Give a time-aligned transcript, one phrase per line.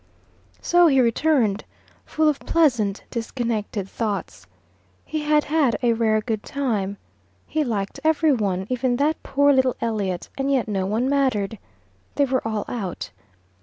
[0.63, 1.63] So he returned,
[2.05, 4.47] full of pleasant disconnected thoughts.
[5.05, 6.97] He had had a rare good time.
[7.45, 11.59] He liked every one even that poor little Elliot and yet no one mattered.
[12.15, 13.11] They were all out.